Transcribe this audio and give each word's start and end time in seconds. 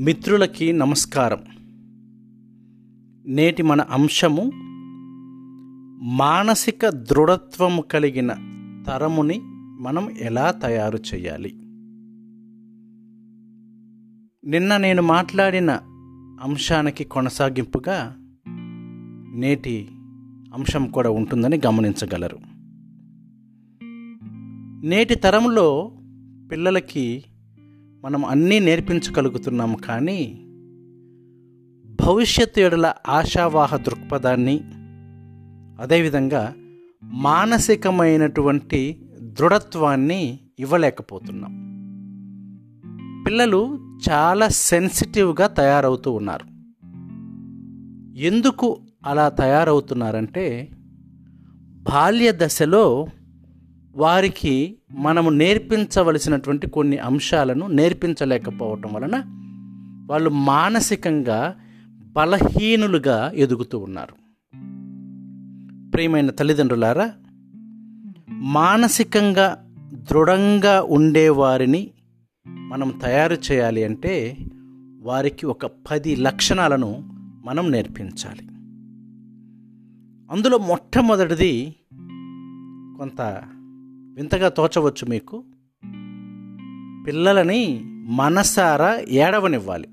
మిత్రులకి 0.00 0.72
నమస్కారం. 0.72 1.38
నేటి 3.26 3.62
మన 3.62 3.80
అంశము 3.80 4.50
మానసిక 6.16 6.88
దృఢత్వము 6.88 7.82
కలిగిన 7.82 8.28
తరముని 8.86 9.40
మనం 9.80 10.10
ఎలా 10.10 10.50
తయారు 10.50 10.98
చేయాలి? 11.14 11.52
నిన్న 14.50 14.76
నేను 14.76 15.02
మాట్లాడిన 15.02 15.70
అంశానికి 16.42 17.04
కొనసాగింపుగా 17.04 18.16
నేటి 19.34 19.88
అంశం 20.54 20.86
కూడా 20.86 21.10
ఉంటుందని 21.10 21.60
గమనించగలరు. 21.66 22.38
నేటి 24.86 25.14
తరంలో 25.14 25.92
పిల్లలకి 26.52 27.24
మనం 28.04 28.24
అన్నీ 28.24 28.58
నేర్పించగలుగుతున్నాం 28.58 29.76
కానీ 29.76 30.42
భవిష్యత్తు 32.04 32.60
ఎడల 32.60 32.92
ఆశావాహ 33.08 33.76
దృక్పథాన్ని 33.76 34.60
అదేవిధంగా 35.82 36.54
మానసికమైనటువంటి 37.02 39.02
దృఢత్వాన్ని 39.18 40.40
ఇవ్వలేకపోతున్నాం. 40.58 41.62
పిల్లలు 43.26 43.78
చాలా 44.10 44.48
సెన్సిటివ్గా 44.48 45.46
తయారవుతూ 45.46 46.12
ఉన్నారు. 46.12 46.52
ఎందుకు 48.18 48.80
అలా 49.06 49.28
తయారవుతున్నారంటే 49.28 50.68
బాల్య 51.82 52.32
దశలో 52.32 53.06
వారికి 53.96 54.76
మనము 54.92 55.30
నేర్పించవలసినటువంటి 55.30 56.70
కొన్ని 56.70 56.98
అంశాలను 56.98 57.66
నేర్పించలేకపోవటం 57.66 58.92
వలన 58.92 59.24
వాళ్ళు 60.10 60.30
మానసికంగా 60.30 61.56
బలహీనులుగా 62.12 63.32
ఎదుగుతూ 63.34 63.78
ఉన్నారు. 63.78 64.14
ప్రియమైన 65.90 66.30
తల్లిదండ్రులారా 66.30 67.12
మానసికంగా 68.28 69.74
దృఢంగా 69.94 70.82
ఉండేవారిని 70.82 71.90
మనం 72.46 72.90
తయారు 73.02 73.36
చేయాలి 73.52 73.84
అంటే 73.84 74.36
వారికి 75.02 75.46
ఒక 75.46 75.66
పది 75.66 76.16
లక్షణాలను 76.16 77.08
మనం 77.44 77.72
నేర్పించాలి. 77.72 78.48
అందులో 80.30 80.58
మొట్టమొదటిది 80.58 81.74
కొంత 82.98 83.42
వింతగా 84.16 84.48
తోచవచ్చు 84.48 85.06
మీకు. 85.08 85.44
పిల్లలని 87.06 87.80
మనసారా 88.06 89.00
ఏడవనివ్వాలి. 89.08 89.88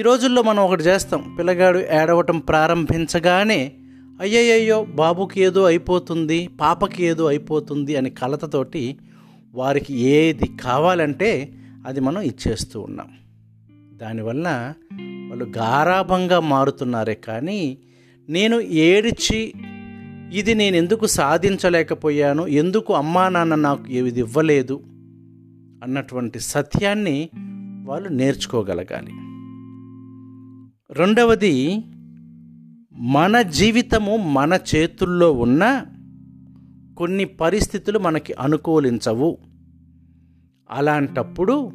ఈ 0.00 0.02
రోజుల్లో 0.02 0.42
మనం 0.42 0.62
ఒకటి 0.62 0.82
చేస్తాం. 0.82 1.36
పిల్లగాడు 1.38 1.78
ఏడవటం 1.78 2.38
ప్రారంభించగానే 2.38 3.72
అయ్యయ్యో 4.20 4.84
బాబుకి 4.84 5.40
ఏదో 5.40 5.64
అయిపోతుంది 5.64 6.48
పాపకి 6.60 7.04
ఏదో 7.04 7.26
అయిపోతుంది 7.26 7.96
అని 7.96 8.10
కలతతోటి 8.10 8.98
వారికి 9.54 9.98
ఏది 9.98 10.50
కావాలంటే 10.60 11.52
అది 11.86 12.00
మనం 12.00 12.20
ఇచ్చేస్తూ 12.20 12.80
ఉన్నాం. 12.80 13.08
దానివల్ల 13.92 14.74
వాళ్ళు 15.02 15.44
గారాభంగా 15.44 16.40
మారుతున్నారే 16.40 17.14
కానీ 17.14 17.78
నేను 18.28 18.60
ఏడిచి 18.60 19.52
ఇది 20.32 20.54
నేను 20.54 20.76
ఎందుకు 20.76 21.06
సాధించలేకపోయాను? 21.06 22.46
ఎందుకు 22.46 22.94
అమ్మా 22.94 23.28
నాన్న 23.28 23.54
నాకు 23.54 23.84
ఇది 23.88 24.20
ఇవ్వలేదు? 24.20 24.80
అన్నటువంటి 25.82 26.40
సత్యాన్ని 26.40 27.30
వాళ్ళు 27.84 28.08
నేర్చుకోగలగాలి. 28.08 29.12
రెండవది 30.92 31.84
మన 32.92 33.42
జీవితము 33.42 34.16
మన 34.16 34.58
చేతుల్లో 34.76 35.32
ఉన్న 35.32 35.84
కొన్ని 36.98 37.24
పరిస్థితులు 37.24 37.98
మనకి 37.98 38.34
అనుకూలించవు. 38.40 39.38
అలాంటప్పుడు 40.70 41.70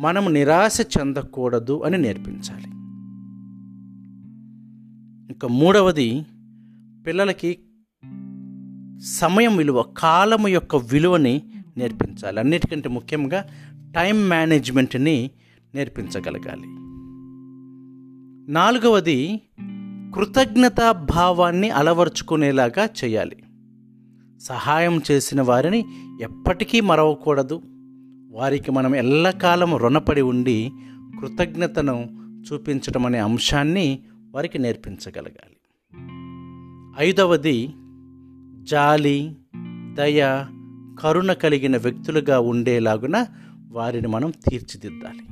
మనము 0.00 0.28
నిరాశ 0.28 0.80
చెందకూడదు 0.80 1.82
అని 1.82 1.98
నేర్పించాలి. 1.98 2.66
ఇంకా 5.32 5.48
మూడవది 5.48 6.26
పిల్లలకి 7.06 7.58
సమయం 9.04 9.56
విలువ 9.56 9.82
కాలము 9.82 10.48
యొక్క 10.48 10.76
విలువని 10.76 11.42
నేర్పించాలి. 11.76 12.40
అన్నిటికంటే 12.40 12.88
ముఖ్యంగా 12.88 13.46
టైం 13.94 14.28
మేనేజ్మెంట్ని 14.28 15.30
నేర్పించగలగాలి. 15.74 16.66
నాలుగవది 18.52 19.40
కృతజ్ఞతా 20.14 20.92
భావాన్ని 20.92 21.70
అలవర్చుకునేలాగా 21.70 22.88
చేయాలి. 23.04 23.36
సహాయం 24.40 25.02
చేసిన 25.10 25.42
వారిని 25.42 25.84
ఎప్పటికీ 26.20 26.80
మరవకూడదు. 26.80 27.62
వారికి 28.30 28.70
మనం 28.70 28.94
ఎల్లకాలం 28.94 29.76
రుణపడి 29.76 30.22
ఉండి 30.22 30.70
కృతజ్ఞతను 31.20 32.20
చూపించడం 32.52 33.06
అనే 33.06 33.18
అంశాన్ని 33.18 34.02
వారికి 34.30 34.58
నేర్పించగలగాలి. 34.58 35.53
ఐదవది 36.98 37.74
జాలి 38.62 39.36
దయ 39.92 40.46
కరుణ 41.00 41.32
కలిగిన 41.32 41.76
వ్యక్తులుగా 41.76 42.40
ఉండేలాగున 42.40 43.26
వారిని 43.70 44.08
మనం 44.08 44.32
తీర్చిదిద్దాలి. 44.50 45.22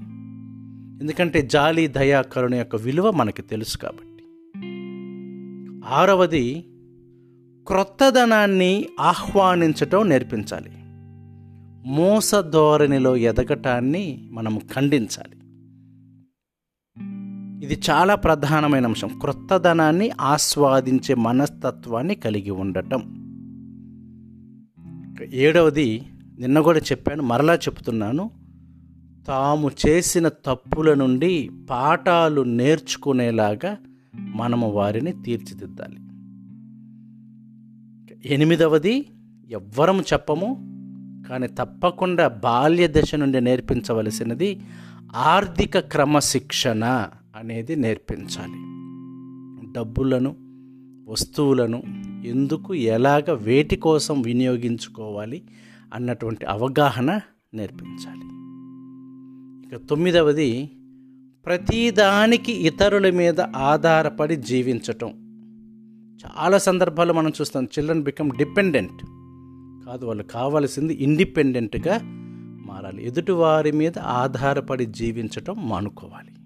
ఎందుకంటే 1.01 1.43
జాలి 1.43 1.87
దయ 1.87 2.23
కరుణ 2.33 2.55
యొక్క 2.55 2.77
విలువ 2.77 3.11
మనకి 3.11 3.43
తెలుసు 3.43 3.79
కాబట్టి. 3.79 4.25
ఆరవది 5.89 6.65
క్రొత్తదనాన్ని 7.67 8.89
ఆహ్వానించటం 9.01 10.09
నేర్పించాలి. 10.09 10.71
మోస 11.89 12.35
ధోరణిలో 12.35 13.17
ఎదగటాన్ని 13.17 14.29
మనం 14.31 14.59
ఖండించాలి. 14.59 15.42
ఇది 17.63 17.81
చాలా 17.91 18.15
ప్రధానమైన 18.15 18.87
అంశం. 18.87 19.09
క్రొత్తదనాన్ని 19.09 20.11
ఆస్వాదించే 20.21 21.15
మనస్తత్వాన్ని 21.15 22.15
కలిగి 22.15 22.51
ఉండటం. 22.51 23.23
ఏడవది 25.33 26.03
నిన్న 26.39 26.61
కూడా 26.61 26.79
చెప్పాను 26.79 27.23
మరలా 27.23 27.55
చెప్తున్నాను. 27.55 28.31
తాము 29.27 29.71
చేసిన 29.89 30.29
తప్పుల 30.29 30.95
నుండి 30.95 31.51
పాఠాలు 31.71 32.43
నేర్చుకునేలాగా 32.43 33.77
మనము 34.15 34.71
వారిని 34.71 35.13
తీర్చిదిద్దాలి. 35.13 35.97
ఎనిమిదవది 38.35 39.07
ఎవ్వరం 39.51 40.01
చెప్పము 40.01 40.57
కానీ 41.29 41.47
తప్పకుండా 41.47 42.29
బాల్య 42.29 42.89
దశ 42.89 43.15
నుండి 43.15 43.41
నేర్పించవలసినది 43.41 44.61
ఆర్థిక 45.17 45.79
క్రమశిక్షణ. 45.79 47.09
అనేది 47.43 47.77
నేర్పించాలి. 47.77 48.59
డబ్బులను 49.73 50.37
వస్తువులను 51.09 51.83
ఎందుకు 52.27 52.75
ఎలాగ 52.75 53.33
వేటి 53.33 53.77
కోసం 53.77 54.23
వినియోగించుకోవాలి 54.23 55.43
అన్నటువంటి 55.95 56.47
అవగాహన 56.47 57.21
నేర్పించాలి. 57.55 58.27
ఇక 59.67 59.89
తొమ్మిదవది 59.89 60.71
ప్రతిదానికి 61.47 62.53
ఇతరుల 62.53 63.11
మీద 63.11 63.41
ఆధారపడి 63.41 64.37
జీవించటం. 64.37 65.09
చాలా 66.27 66.59
సందర్భాల్లో 66.59 67.15
మనం 67.15 67.31
చూస్తాం 67.41 67.65
చిల్డ్రన్ 67.65 68.03
బికమ్ 68.03 68.31
డిపెండెంట్ 68.31 69.05
కాదు 69.87 70.07
వాళ్ళు 70.07 70.23
కావాల్సింది 70.23 70.95
ఇండిపెండెంట్గా 70.95 72.01
మారాలి. 72.67 73.07
ఎదుటివారి 73.07 73.73
మీద 73.73 73.99
ఆధారపడి 73.99 74.87
జీవించటం 74.87 75.69
మానుకోవాలి. 75.69 76.42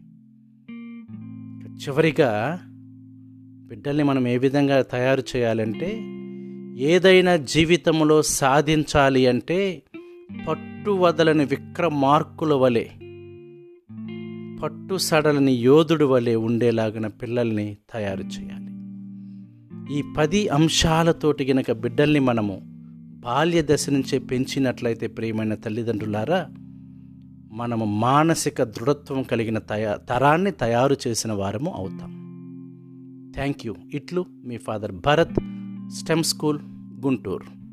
చివరిగా 1.77 2.61
బిడ్డల్ని 3.69 4.03
మనం 4.03 4.29
ఏ 4.29 4.39
విధంగా 4.39 4.83
తయారు 4.83 5.23
చేయాలంటే 5.37 5.89
ఏదైనా 6.85 7.37
జీవితంలో 7.37 8.23
సాధించాలి 8.23 9.27
అంటే 9.27 9.83
పట్టు 10.49 10.91
వదలని 10.91 11.45
విక్రమార్కుల 11.45 12.55
వలె 12.55 12.85
పట్టు 14.63 14.97
సడలని 14.99 15.53
యోధుడు 15.53 16.05
వలె 16.05 16.35
ఉండేలాగిన 16.35 17.07
పిల్లల్ని 17.07 17.77
తయారు 17.93 18.23
చేయాలి. 18.23 18.67
ఈ 19.99 20.03
పది 20.19 20.49
అంశాలతోటి 20.49 21.45
గనక 21.45 21.73
బిడ్డల్ని 21.73 22.21
మనము 22.21 22.61
బాల్య 23.21 23.63
దశ 23.63 23.91
నుంచే 23.91 24.19
పెంచినట్లయితే 24.19 25.07
ప్రియమైన 25.07 25.55
తల్లిదండ్రులారా 25.55 26.49
మనము 27.57 27.85
మానసిక 27.85 28.63
దృఢత్వం 28.63 29.23
కలిగిన 29.23 29.59
తయా 29.59 29.97
తరాన్ని 29.97 30.51
తయారు 30.51 30.97
చేసిన 31.07 31.33
వారము 31.33 31.73
అవుతాం. 31.75 32.11
థ్యాంక్ 33.35 33.67
యూ 33.67 33.75
ఇట్లు 33.95 34.27
మీ 34.45 34.57
father 34.57 34.93
Bharat 34.93 35.35
STEM 35.93 36.25
school 36.25 36.61
Guntur. 37.05 37.66